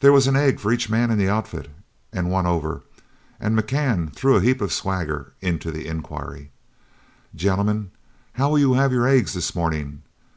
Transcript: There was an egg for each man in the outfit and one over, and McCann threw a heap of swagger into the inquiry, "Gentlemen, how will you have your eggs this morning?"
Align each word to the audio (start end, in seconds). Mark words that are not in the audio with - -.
There 0.00 0.10
was 0.10 0.26
an 0.26 0.34
egg 0.34 0.58
for 0.58 0.72
each 0.72 0.90
man 0.90 1.12
in 1.12 1.16
the 1.16 1.28
outfit 1.28 1.70
and 2.12 2.28
one 2.28 2.44
over, 2.44 2.82
and 3.38 3.56
McCann 3.56 4.12
threw 4.12 4.34
a 4.34 4.40
heap 4.40 4.60
of 4.60 4.72
swagger 4.72 5.32
into 5.40 5.70
the 5.70 5.86
inquiry, 5.86 6.50
"Gentlemen, 7.36 7.92
how 8.32 8.48
will 8.50 8.58
you 8.58 8.72
have 8.72 8.90
your 8.90 9.06
eggs 9.06 9.32
this 9.32 9.54
morning?" 9.54 10.02